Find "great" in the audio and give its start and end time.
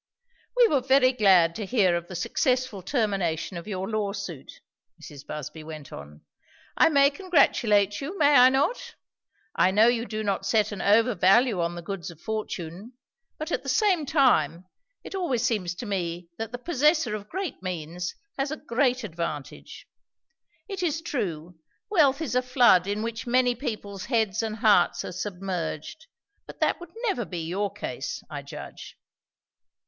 17.29-17.61, 18.57-19.03